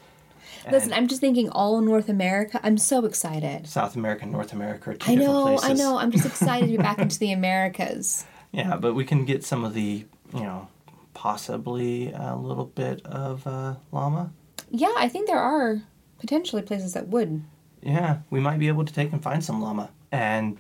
listen, 0.70 0.92
I'm 0.92 1.08
just 1.08 1.22
thinking 1.22 1.48
all 1.48 1.80
North 1.80 2.10
America. 2.10 2.60
I'm 2.62 2.76
so 2.76 3.06
excited. 3.06 3.66
South 3.66 3.96
America 3.96 4.24
and 4.24 4.33
North 4.33 4.52
America 4.52 4.90
are 4.90 4.94
two 4.96 5.12
I 5.12 5.14
different 5.14 5.33
know, 5.33 5.44
places. 5.44 5.70
I 5.70 5.72
know. 5.72 5.96
I'm 5.96 6.11
just 6.11 6.26
excited 6.26 6.66
to 6.66 6.72
be 6.72 6.76
back 6.76 6.98
into 7.04 7.18
the 7.18 7.33
Americas. 7.33 8.26
Yeah, 8.52 8.76
but 8.76 8.92
we 8.92 9.07
can 9.07 9.24
get 9.24 9.44
some 9.44 9.64
of 9.64 9.72
the, 9.72 10.04
you 10.35 10.40
know, 10.40 10.68
possibly 11.14 12.12
a 12.12 12.37
little 12.37 12.66
bit 12.66 13.05
of 13.07 13.46
uh, 13.46 13.77
llama. 13.92 14.33
Yeah, 14.70 14.92
I 14.96 15.09
think 15.09 15.27
there 15.27 15.38
are 15.38 15.83
potentially 16.18 16.62
places 16.62 16.92
that 16.94 17.09
would. 17.09 17.42
Yeah, 17.83 18.18
we 18.31 18.40
might 18.40 18.59
be 18.59 18.68
able 18.68 18.85
to 18.85 18.92
take 18.92 19.12
and 19.12 19.22
find 19.22 19.44
some 19.44 19.62
llama. 19.62 19.90
And, 20.11 20.59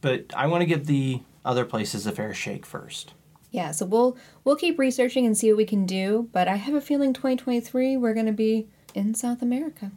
but 0.00 0.24
I 0.34 0.46
want 0.46 0.62
to 0.62 0.66
give 0.66 0.86
the 0.86 1.20
other 1.44 1.64
places 1.64 2.06
a 2.06 2.12
fair 2.12 2.34
shake 2.34 2.66
first. 2.66 3.12
Yeah, 3.50 3.70
so 3.70 3.86
we'll 3.86 4.18
we'll 4.44 4.56
keep 4.56 4.78
researching 4.78 5.24
and 5.24 5.36
see 5.36 5.50
what 5.50 5.56
we 5.56 5.64
can 5.64 5.86
do. 5.86 6.28
But 6.32 6.48
I 6.48 6.56
have 6.56 6.74
a 6.74 6.80
feeling 6.80 7.12
2023 7.12 7.96
we're 7.96 8.12
going 8.12 8.26
to 8.26 8.32
be 8.32 8.66
in 8.94 9.14
South 9.14 9.40
America. 9.40 9.92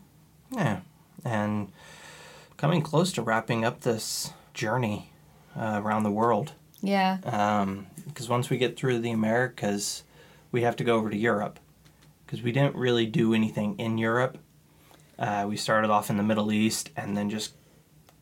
Yeah, 0.52 0.82
and 1.26 1.72
coming 2.58 2.82
close 2.82 3.12
to 3.14 3.22
wrapping 3.22 3.66
up 3.66 3.82
this 3.82 4.32
journey 4.54 5.12
uh, 5.58 5.82
around 5.84 6.04
the 6.04 6.12
world. 6.12 6.54
Yeah, 6.82 7.18
Because 8.08 8.30
once 8.30 8.50
we 8.50 8.58
get 8.58 8.78
through 8.78 9.00
the 9.00 9.12
Americas, 9.12 10.04
we 10.52 10.62
have 10.62 10.76
to 10.78 10.84
go 10.84 10.96
over 10.96 11.10
to 11.10 11.18
Europe. 11.18 11.60
Because 12.26 12.42
we 12.42 12.52
didn't 12.52 12.76
really 12.76 13.06
do 13.06 13.34
anything 13.34 13.76
in 13.80 13.98
Europe. 13.98 14.38
Uh, 15.18 15.46
we 15.50 15.58
started 15.58 15.90
off 15.90 16.10
in 16.10 16.18
the 16.18 16.24
Middle 16.24 16.52
East 16.52 16.92
and 16.96 17.18
then 17.18 17.30
just 17.30 17.54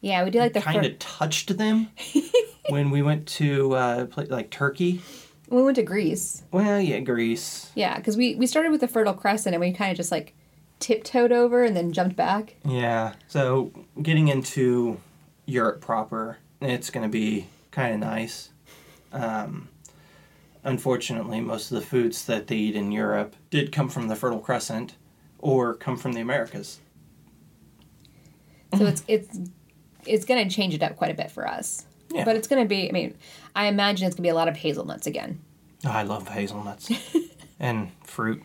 yeah, 0.02 0.24
we 0.24 0.30
do 0.30 0.40
like 0.40 0.54
the 0.54 0.62
kind 0.62 0.82
fir- 0.84 0.92
of 0.92 1.00
touched 1.00 1.58
them 1.58 1.90
when 2.70 2.90
we 2.92 3.02
went 3.02 3.28
to 3.28 3.74
uh, 3.74 4.06
pla 4.06 4.24
like 4.30 4.50
Turkey. 4.50 5.02
we 5.50 5.62
went 5.62 5.76
to 5.76 5.84
Greece. 5.84 6.44
Well, 6.52 6.80
yeah, 6.82 7.00
Greece. 7.00 7.72
Yeah, 7.76 7.98
because 7.98 8.16
we 8.18 8.36
we 8.36 8.48
started 8.48 8.72
with 8.72 8.82
the 8.82 8.88
Fertile 8.88 9.14
Crescent 9.14 9.54
and 9.56 9.62
we 9.62 9.74
kind 9.74 9.92
of 9.92 9.98
just 9.98 10.12
like 10.12 10.34
tiptoed 10.80 11.32
over 11.32 11.64
and 11.64 11.76
then 11.76 11.92
jumped 11.94 12.16
back. 12.16 12.56
Yeah. 12.64 13.14
So 13.28 13.72
getting 14.02 14.28
into 14.28 15.00
Europe 15.46 15.82
proper, 15.82 16.38
it's 16.62 16.90
going 16.90 17.04
to 17.04 17.12
be 17.12 17.48
kind 17.78 17.94
of 17.94 18.00
nice. 18.00 18.50
Um, 19.14 19.70
unfortunately, 20.64 21.40
most 21.42 21.72
of 21.72 21.80
the 21.80 21.86
foods 21.86 22.26
that 22.26 22.48
they 22.48 22.56
eat 22.56 22.76
in 22.76 22.92
Europe 22.92 23.36
did 23.52 23.72
come 23.72 23.88
from 23.88 24.08
the 24.08 24.16
Fertile 24.16 24.40
Crescent 24.40 24.96
or 25.38 25.76
come 25.76 25.96
from 25.96 26.14
the 26.14 26.22
Americas. 26.22 26.80
So 28.76 28.86
it's 28.86 29.04
it's 29.08 29.40
it's 30.08 30.26
going 30.26 30.50
to 30.50 30.54
change 30.54 30.74
it 30.74 30.82
up 30.82 30.96
quite 30.96 31.12
a 31.12 31.14
bit 31.14 31.30
for 31.30 31.48
us. 31.48 31.86
Yeah. 32.12 32.26
But 32.26 32.36
it's 32.36 32.48
going 32.48 32.64
to 32.64 32.68
be. 32.68 32.90
I 32.90 32.92
mean, 32.92 33.16
I 33.56 33.68
imagine 33.68 34.08
it's 34.08 34.16
going 34.16 34.24
to 34.24 34.28
be 34.28 34.30
a 34.30 34.36
lot 34.36 34.48
of 34.48 34.58
hazelnuts 34.58 35.06
again. 35.06 35.40
Oh, 35.86 35.92
I 35.92 36.02
love 36.02 36.28
hazelnuts 36.28 36.90
and 37.60 37.92
fruit. 38.04 38.42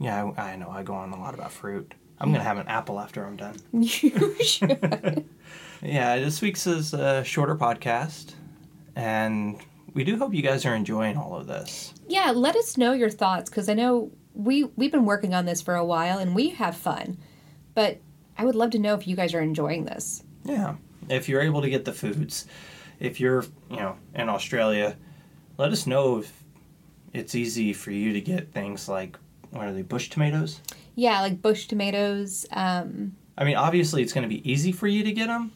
Yeah, 0.00 0.32
I, 0.36 0.52
I 0.52 0.56
know. 0.56 0.70
I 0.70 0.82
go 0.82 0.94
on 0.94 1.12
a 1.12 1.20
lot 1.20 1.34
about 1.34 1.52
fruit. 1.52 1.94
I'm 2.18 2.30
going 2.30 2.40
to 2.40 2.44
have 2.44 2.58
an 2.58 2.66
apple 2.66 2.98
after 2.98 3.24
I'm 3.24 3.36
done. 3.36 3.56
you 3.72 4.42
should. 4.42 5.24
Yeah, 5.82 6.18
this 6.18 6.40
week's 6.42 6.66
is 6.66 6.92
a 6.92 7.22
shorter 7.24 7.54
podcast, 7.54 8.34
and 8.96 9.58
we 9.94 10.02
do 10.04 10.18
hope 10.18 10.34
you 10.34 10.42
guys 10.42 10.66
are 10.66 10.74
enjoying 10.74 11.16
all 11.16 11.36
of 11.36 11.46
this. 11.46 11.94
yeah, 12.08 12.32
let 12.32 12.56
us 12.56 12.76
know 12.76 12.92
your 12.92 13.10
thoughts 13.10 13.48
because 13.48 13.68
I 13.68 13.74
know 13.74 14.10
we 14.34 14.64
we've 14.76 14.92
been 14.92 15.04
working 15.04 15.34
on 15.34 15.44
this 15.46 15.62
for 15.62 15.74
a 15.74 15.84
while 15.84 16.18
and 16.18 16.34
we 16.34 16.50
have 16.50 16.76
fun, 16.76 17.18
but 17.74 17.98
I 18.36 18.44
would 18.44 18.54
love 18.54 18.70
to 18.70 18.78
know 18.78 18.94
if 18.94 19.06
you 19.06 19.14
guys 19.16 19.34
are 19.34 19.40
enjoying 19.40 19.84
this. 19.84 20.22
Yeah, 20.44 20.76
if 21.08 21.28
you're 21.28 21.42
able 21.42 21.62
to 21.62 21.70
get 21.70 21.84
the 21.84 21.92
foods, 21.92 22.46
if 22.98 23.20
you're 23.20 23.44
you 23.70 23.76
know 23.76 23.96
in 24.14 24.28
Australia, 24.28 24.96
let 25.58 25.70
us 25.70 25.86
know 25.86 26.18
if 26.18 26.44
it's 27.12 27.34
easy 27.34 27.72
for 27.72 27.90
you 27.92 28.12
to 28.12 28.20
get 28.20 28.52
things 28.52 28.88
like 28.88 29.16
what 29.50 29.66
are 29.66 29.72
they 29.72 29.82
bush 29.82 30.10
tomatoes. 30.10 30.60
Yeah, 30.96 31.20
like 31.20 31.40
bush 31.40 31.66
tomatoes. 31.68 32.46
Um, 32.50 33.14
I 33.36 33.44
mean, 33.44 33.54
obviously 33.56 34.02
it's 34.02 34.12
going 34.12 34.28
to 34.28 34.28
be 34.28 34.48
easy 34.50 34.72
for 34.72 34.88
you 34.88 35.04
to 35.04 35.12
get 35.12 35.28
them, 35.28 35.52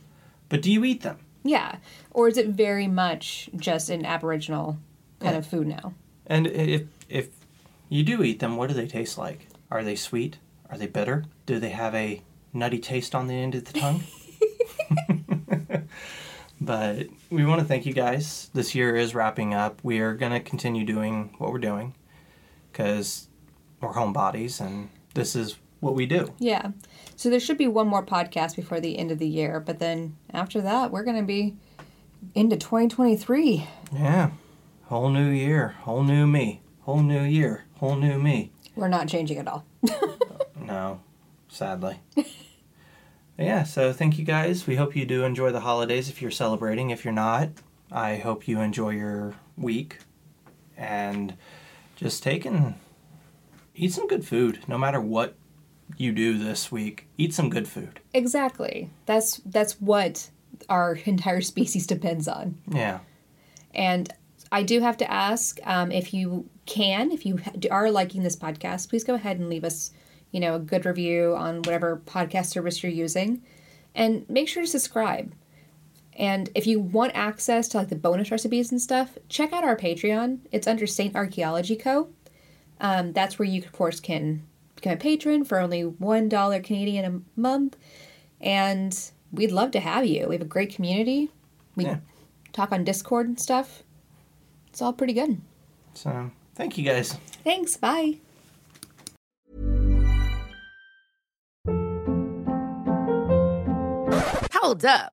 but 0.53 0.61
do 0.63 0.71
you 0.71 0.85
eat 0.85 1.01
them? 1.03 1.17
yeah, 1.45 1.77
or 2.13 2.29
is 2.29 2.37
it 2.37 2.49
very 2.49 2.87
much 2.87 3.49
just 3.57 3.89
an 3.91 4.05
Aboriginal 4.07 4.77
kind 5.19 5.33
Yeah. 5.33 5.39
of 5.39 5.47
food 5.47 5.67
now? 5.67 5.95
And 6.27 6.47
if 6.47 6.83
if 7.09 7.29
you 7.89 8.03
do 8.05 8.23
eat 8.23 8.39
them, 8.39 8.57
what 8.57 8.69
do 8.69 8.75
they 8.75 8.87
taste 8.87 9.17
like? 9.19 9.49
Are 9.71 9.83
they 9.83 9.97
sweet? 9.97 10.37
Are 10.71 10.77
they 10.79 10.87
bitter? 10.87 11.25
Do 11.47 11.59
they 11.59 11.71
have 11.71 11.95
a 11.95 12.21
nutty 12.53 12.79
taste 12.79 13.15
on 13.15 13.27
the 13.29 13.35
end 13.35 13.55
of 13.55 13.65
the 13.65 13.73
tongue? 13.81 14.03
but 16.61 17.07
we 17.31 17.45
want 17.45 17.61
to 17.61 17.67
thank 17.67 17.87
you 17.87 17.93
guys. 17.93 18.51
This 18.55 18.75
year 18.75 18.95
is 18.97 19.15
wrapping 19.15 19.55
up. 19.55 19.81
We 19.83 19.99
are 20.01 20.15
going 20.15 20.33
to 20.33 20.41
continue 20.41 20.85
doing 20.85 21.35
what 21.39 21.51
we're 21.53 21.59
doing 21.59 21.95
because 22.71 23.29
we're 23.81 23.95
homebodies 23.95 24.61
and 24.61 24.89
this 25.15 25.35
is 25.35 25.57
what 25.83 25.97
we 25.97 26.07
do. 26.07 26.33
Yeah. 26.39 26.71
So 27.17 27.29
there 27.29 27.41
should 27.41 27.59
be 27.59 27.67
one 27.67 27.89
more 27.89 28.07
podcast 28.07 28.55
before 28.55 28.79
the 28.79 28.97
end 28.97 29.11
of 29.11 29.19
the 29.19 29.27
year, 29.27 29.59
but 29.59 29.81
then 29.81 30.17
after 30.33 30.61
that, 30.61 30.93
we're 30.93 31.03
going 31.03 31.17
to 31.17 31.25
be 31.25 31.57
into 32.37 32.57
2023. 32.57 33.67
Yeah. 33.93 34.31
Whole 34.85 35.11
new 35.11 35.29
year, 35.29 35.75
whole 35.81 36.05
new 36.05 36.25
me, 36.27 36.63
whole 36.83 37.03
new 37.03 37.23
year, 37.23 37.65
whole 37.75 37.97
new 37.97 38.17
me. 38.19 38.53
We're 38.77 38.89
not 38.89 39.09
changing 39.09 39.39
at 39.39 39.49
all. 39.49 39.67
No, 40.65 41.01
sadly. 41.49 41.99
yeah, 43.37 43.65
so 43.65 43.93
thank 43.93 44.17
you 44.17 44.25
guys. 44.25 44.67
We 44.67 44.77
hope 44.77 44.95
you 44.95 45.05
do 45.05 45.25
enjoy 45.25 45.51
the 45.51 45.61
holidays 45.61 46.09
if 46.09 46.23
you're 46.23 46.31
celebrating. 46.31 46.91
If 46.91 47.05
you're 47.05 47.13
not, 47.13 47.49
I 47.91 48.17
hope 48.17 48.47
you 48.47 48.61
enjoy 48.61 48.91
your 48.91 49.35
week 49.59 49.99
and 50.77 51.35
just 51.97 52.23
take 52.23 52.45
and 52.45 52.75
eat 53.75 53.93
some 53.93 54.07
good 54.07 54.25
food. 54.25 54.61
No 54.69 54.79
matter 54.79 55.01
what 55.01 55.35
you 55.97 56.13
do 56.13 56.39
this 56.39 56.71
week, 56.71 57.07
eat 57.19 57.35
some 57.35 57.51
good 57.51 57.69
food. 57.69 58.01
Exactly. 58.15 58.91
That's 59.07 59.39
that's 59.47 59.81
what 59.81 60.31
our 60.69 60.99
entire 61.05 61.41
species 61.53 61.87
depends 61.87 62.29
on. 62.29 62.59
Yeah. 62.69 63.01
And 63.75 64.13
I 64.51 64.63
do 64.63 64.81
have 64.81 64.99
to 64.99 65.11
ask 65.11 65.59
um, 65.65 65.91
if 65.91 66.13
you 66.13 66.49
can, 66.67 67.11
if 67.11 67.25
you 67.25 67.41
are 67.71 67.91
liking 67.91 68.23
this 68.23 68.37
podcast, 68.37 68.91
please 68.91 69.03
go 69.03 69.15
ahead 69.15 69.39
and 69.39 69.49
leave 69.49 69.65
us, 69.65 69.93
you 70.31 70.41
know, 70.41 70.57
a 70.57 70.61
good 70.61 70.85
review 70.85 71.35
on 71.35 71.57
whatever 71.57 72.03
podcast 72.05 72.47
service 72.47 72.83
you're 72.83 72.93
using, 72.93 73.43
and 73.95 74.29
make 74.29 74.49
sure 74.49 74.63
to 74.63 74.69
subscribe. 74.69 75.33
And 76.15 76.51
if 76.55 76.67
you 76.67 76.79
want 76.79 77.13
access 77.15 77.69
to 77.69 77.79
like 77.79 77.89
the 77.89 77.97
bonus 77.97 78.31
recipes 78.31 78.71
and 78.71 78.81
stuff, 78.81 79.17
check 79.31 79.53
out 79.53 79.65
our 79.65 79.77
Patreon. 79.77 80.41
It's 80.53 80.67
under 80.67 80.87
Saint 80.87 81.17
Archaeology 81.17 81.77
Co. 81.77 82.11
Um, 82.79 83.13
that's 83.13 83.39
where 83.39 83.49
you, 83.49 83.63
of 83.63 83.73
course, 83.73 84.01
can 84.01 84.43
become 84.83 84.95
a 84.95 85.01
patron 85.01 85.45
for 85.45 85.61
only 85.61 85.83
one 85.85 86.29
dollar 86.29 86.61
Canadian 86.61 87.05
a 87.37 87.41
month, 87.41 87.77
and 88.41 89.11
we'd 89.31 89.53
love 89.53 89.71
to 89.71 89.81
have 89.81 90.05
you. 90.05 90.27
We 90.29 90.35
have 90.35 90.43
a 90.43 90.47
great 90.47 90.75
community. 90.75 91.31
We 91.77 91.85
Yeah. 91.85 91.99
talk 92.53 92.73
on 92.73 92.83
Discord 92.85 93.29
and 93.29 93.41
stuff. 93.41 93.85
It's 94.69 94.83
all 94.83 94.93
pretty 94.93 95.13
good. 95.13 95.41
So 95.95 96.31
thank 96.55 96.77
you 96.77 96.85
guys. 96.85 97.13
Thanks. 97.45 97.77
Bye. 97.77 98.19
Hold 104.53 104.85
up. 104.85 105.13